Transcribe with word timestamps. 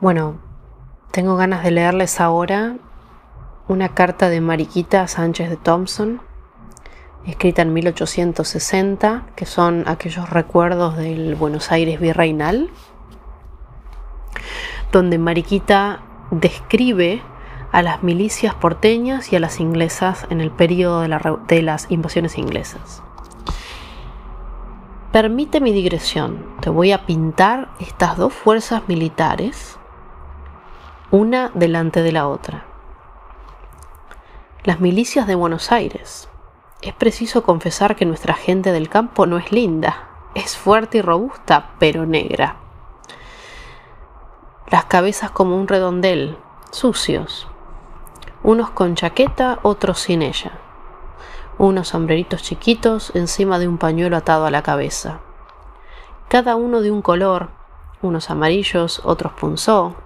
Bueno, 0.00 0.38
tengo 1.10 1.34
ganas 1.34 1.64
de 1.64 1.72
leerles 1.72 2.20
ahora 2.20 2.76
una 3.66 3.88
carta 3.94 4.28
de 4.28 4.40
Mariquita 4.40 5.08
Sánchez 5.08 5.50
de 5.50 5.56
Thompson, 5.56 6.20
escrita 7.26 7.62
en 7.62 7.72
1860, 7.72 9.26
que 9.34 9.44
son 9.44 9.82
aquellos 9.88 10.30
recuerdos 10.30 10.96
del 10.96 11.34
Buenos 11.34 11.72
Aires 11.72 11.98
virreinal, 11.98 12.70
donde 14.92 15.18
Mariquita 15.18 16.02
describe 16.30 17.20
a 17.72 17.82
las 17.82 18.04
milicias 18.04 18.54
porteñas 18.54 19.32
y 19.32 19.36
a 19.36 19.40
las 19.40 19.58
inglesas 19.58 20.28
en 20.30 20.40
el 20.40 20.52
periodo 20.52 21.00
de, 21.00 21.62
las 21.62 21.90
invasiones 21.90 22.38
inglesas. 22.38 23.02
Permite 25.10 25.60
mi 25.60 25.72
digresión, 25.72 26.46
te 26.60 26.70
voy 26.70 26.92
a 26.92 27.04
pintar 27.04 27.70
estas 27.80 28.16
dos 28.16 28.32
fuerzas 28.32 28.82
militares, 28.86 29.77
una 31.10 31.50
delante 31.54 32.02
de 32.02 32.12
la 32.12 32.28
otra. 32.28 32.66
Las 34.64 34.78
milicias 34.80 35.26
de 35.26 35.36
Buenos 35.36 35.72
Aires. 35.72 36.28
Es 36.82 36.92
preciso 36.92 37.44
confesar 37.44 37.96
que 37.96 38.04
nuestra 38.04 38.34
gente 38.34 38.72
del 38.72 38.90
campo 38.90 39.24
no 39.24 39.38
es 39.38 39.50
linda, 39.50 40.06
es 40.34 40.58
fuerte 40.58 40.98
y 40.98 41.02
robusta, 41.02 41.70
pero 41.78 42.04
negra. 42.04 42.56
Las 44.70 44.84
cabezas 44.84 45.30
como 45.30 45.56
un 45.56 45.66
redondel, 45.66 46.36
sucios, 46.72 47.48
unos 48.42 48.68
con 48.68 48.94
chaqueta, 48.94 49.60
otros 49.62 50.00
sin 50.00 50.20
ella, 50.20 50.58
unos 51.56 51.88
sombreritos 51.88 52.42
chiquitos 52.42 53.12
encima 53.14 53.58
de 53.58 53.66
un 53.66 53.78
pañuelo 53.78 54.18
atado 54.18 54.44
a 54.44 54.50
la 54.50 54.62
cabeza, 54.62 55.20
cada 56.28 56.54
uno 56.54 56.82
de 56.82 56.90
un 56.90 57.00
color, 57.00 57.48
unos 58.02 58.28
amarillos, 58.28 59.00
otros 59.04 59.32
punzó, 59.32 59.96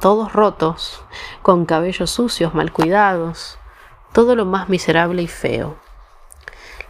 todos 0.00 0.32
rotos, 0.32 1.02
con 1.42 1.66
cabellos 1.66 2.10
sucios, 2.10 2.54
mal 2.54 2.72
cuidados, 2.72 3.58
todo 4.12 4.36
lo 4.36 4.44
más 4.44 4.68
miserable 4.68 5.22
y 5.22 5.28
feo. 5.28 5.76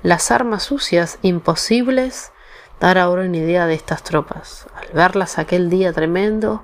Las 0.03 0.31
armas 0.31 0.65
sucias, 0.65 1.19
imposibles 1.23 2.33
dar 2.81 2.99
ahora 2.99 3.23
una 3.23 3.37
idea 3.39 3.67
de 3.67 3.75
estas 3.75 4.03
tropas. 4.03 4.67
Al 4.75 4.89
verlas 4.93 5.39
aquel 5.39 5.71
día 5.71 5.93
tremendo, 5.93 6.63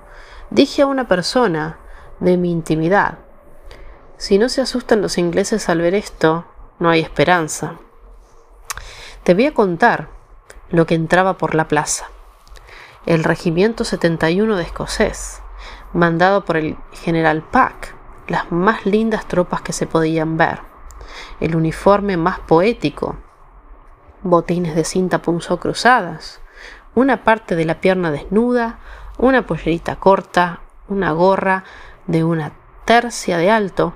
dije 0.51 0.83
a 0.83 0.87
una 0.87 1.09
persona 1.09 1.79
de 2.21 2.37
mi 2.37 2.51
intimidad, 2.51 3.19
si 4.17 4.39
no 4.39 4.49
se 4.49 4.61
asustan 4.61 5.03
los 5.03 5.19
ingleses 5.19 5.69
al 5.69 5.81
ver 5.81 5.95
esto, 5.95 6.45
no 6.79 6.91
hay 6.91 7.01
esperanza. 7.01 7.79
Te 9.25 9.35
voy 9.35 9.47
a 9.47 9.55
contar 9.55 10.11
lo 10.71 10.87
que 10.87 10.95
entraba 10.95 11.39
por 11.39 11.57
la 11.57 11.67
plaza. 11.67 12.07
El 13.05 13.25
regimiento 13.25 13.85
71 13.85 14.57
de 14.57 14.63
escocés, 14.63 15.43
mandado 15.93 16.45
por 16.45 16.57
el 16.57 16.77
general 16.93 17.43
Pack, 17.43 17.95
las 18.29 18.51
más 18.51 18.87
lindas 18.87 19.27
tropas 19.27 19.63
que 19.63 19.73
se 19.73 19.87
podían 19.87 20.37
ver, 20.37 20.61
el 21.41 21.57
uniforme 21.57 22.17
más 22.17 22.39
poético, 22.41 23.17
botines 24.23 24.75
de 24.75 24.85
cinta 24.85 25.21
punzó 25.21 25.59
cruzadas, 25.59 26.41
una 26.95 27.25
parte 27.25 27.57
de 27.57 27.65
la 27.65 27.81
pierna 27.81 28.11
desnuda, 28.11 28.79
una 29.19 29.47
pollerita 29.47 29.97
corta, 29.97 30.61
una 30.89 31.13
gorra 31.13 31.65
de 32.07 32.25
una 32.25 32.53
tercia 32.85 33.39
de 33.39 33.51
alto, 33.51 33.95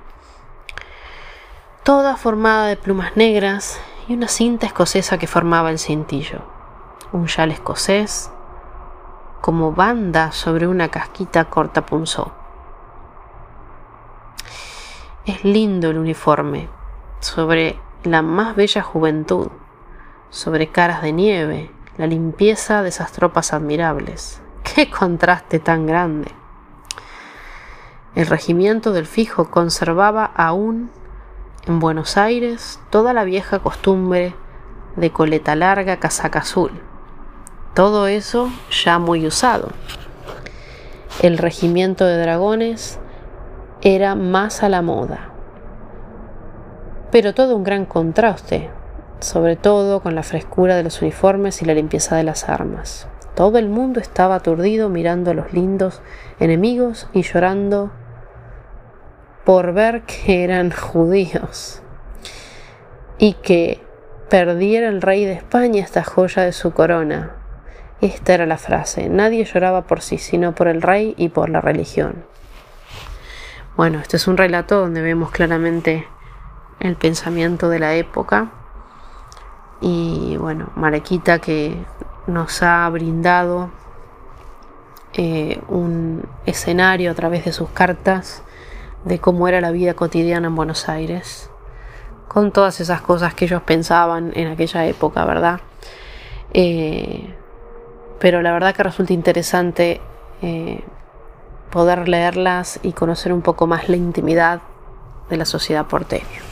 toda 1.83 2.17
formada 2.17 2.67
de 2.67 2.75
plumas 2.75 3.15
negras 3.15 3.79
y 4.07 4.13
una 4.13 4.27
cinta 4.27 4.65
escocesa 4.65 5.17
que 5.17 5.27
formaba 5.27 5.69
el 5.69 5.79
cintillo, 5.79 6.41
un 7.11 7.27
chal 7.27 7.51
escocés 7.51 8.31
como 9.41 9.71
banda 9.71 10.31
sobre 10.31 10.67
una 10.67 10.89
casquita 10.89 11.45
corta 11.45 11.85
punzó. 11.85 12.33
Es 15.25 15.43
lindo 15.43 15.89
el 15.89 15.97
uniforme, 15.97 16.69
sobre 17.19 17.79
la 18.03 18.21
más 18.21 18.55
bella 18.55 18.81
juventud, 18.81 19.49
sobre 20.29 20.69
caras 20.69 21.01
de 21.01 21.11
nieve, 21.11 21.71
la 21.97 22.07
limpieza 22.07 22.81
de 22.81 22.89
esas 22.89 23.11
tropas 23.11 23.53
admirables. 23.53 24.41
¡Qué 24.63 24.89
contraste 24.89 25.59
tan 25.59 25.85
grande! 25.85 26.31
El 28.15 28.27
regimiento 28.27 28.93
del 28.93 29.05
Fijo 29.05 29.51
conservaba 29.51 30.25
aún 30.25 30.89
en 31.67 31.79
Buenos 31.79 32.17
Aires 32.17 32.79
toda 32.89 33.13
la 33.13 33.23
vieja 33.23 33.59
costumbre 33.59 34.33
de 34.95 35.11
coleta 35.11 35.55
larga, 35.55 35.97
casaca 35.97 36.39
azul. 36.39 36.71
Todo 37.77 38.07
eso 38.07 38.49
ya 38.71 38.97
muy 38.97 39.27
usado. 39.27 39.69
El 41.21 41.37
regimiento 41.37 42.07
de 42.07 42.17
dragones 42.17 42.97
era 43.83 44.15
más 44.15 44.63
a 44.63 44.69
la 44.69 44.81
moda. 44.81 45.29
Pero 47.11 47.35
todo 47.35 47.55
un 47.55 47.63
gran 47.63 47.85
contraste, 47.85 48.71
sobre 49.19 49.57
todo 49.57 50.01
con 50.01 50.15
la 50.15 50.23
frescura 50.23 50.75
de 50.75 50.85
los 50.85 51.03
uniformes 51.03 51.61
y 51.61 51.65
la 51.65 51.75
limpieza 51.75 52.15
de 52.15 52.23
las 52.23 52.49
armas. 52.49 53.07
Todo 53.35 53.59
el 53.59 53.69
mundo 53.69 53.99
estaba 53.99 54.33
aturdido 54.33 54.89
mirando 54.89 55.29
a 55.29 55.35
los 55.35 55.53
lindos 55.53 56.01
enemigos 56.39 57.07
y 57.13 57.21
llorando 57.21 57.91
por 59.45 59.73
ver 59.73 60.01
que 60.01 60.43
eran 60.43 60.71
judíos 60.71 61.83
y 63.19 63.33
que 63.33 63.83
perdiera 64.31 64.89
el 64.89 64.99
rey 64.99 65.25
de 65.25 65.33
España 65.33 65.83
esta 65.83 66.03
joya 66.03 66.41
de 66.41 66.53
su 66.53 66.71
corona. 66.71 67.36
Esta 68.01 68.35
era 68.35 68.45
la 68.45 68.57
frase, 68.57 69.09
nadie 69.09 69.43
lloraba 69.43 69.83
por 69.83 70.01
sí, 70.01 70.19
sino 70.19 70.53
por 70.53 70.67
el 70.67 70.81
rey 70.81 71.15
y 71.17 71.29
por 71.29 71.49
la 71.49 71.61
religión. 71.61 72.25
Bueno, 73.75 73.99
este 73.99 74.17
es 74.17 74.27
un 74.27 74.37
relato 74.37 74.79
donde 74.79 75.01
vemos 75.01 75.31
claramente 75.31 76.07
el 76.79 76.95
pensamiento 76.95 77.69
de 77.69 77.79
la 77.79 77.95
época 77.95 78.51
y 79.81 80.37
bueno, 80.37 80.69
Marequita 80.75 81.39
que 81.39 81.75
nos 82.27 82.61
ha 82.61 82.87
brindado 82.89 83.69
eh, 85.13 85.59
un 85.67 86.27
escenario 86.45 87.11
a 87.11 87.15
través 87.15 87.45
de 87.45 87.51
sus 87.51 87.69
cartas 87.69 88.43
de 89.05 89.19
cómo 89.19 89.47
era 89.47 89.61
la 89.61 89.71
vida 89.71 89.93
cotidiana 89.93 90.47
en 90.47 90.55
Buenos 90.55 90.89
Aires, 90.89 91.49
con 92.27 92.51
todas 92.51 92.79
esas 92.79 93.01
cosas 93.01 93.33
que 93.33 93.45
ellos 93.45 93.63
pensaban 93.63 94.31
en 94.35 94.47
aquella 94.47 94.85
época, 94.85 95.25
¿verdad? 95.25 95.61
Eh, 96.53 97.33
pero 98.19 98.41
la 98.41 98.51
verdad 98.51 98.75
que 98.75 98.83
resulta 98.83 99.13
interesante 99.13 100.01
eh, 100.41 100.83
poder 101.69 102.07
leerlas 102.07 102.79
y 102.83 102.93
conocer 102.93 103.33
un 103.33 103.41
poco 103.41 103.67
más 103.67 103.89
la 103.89 103.97
intimidad 103.97 104.61
de 105.29 105.37
la 105.37 105.45
sociedad 105.45 105.85
porteña. 105.85 106.46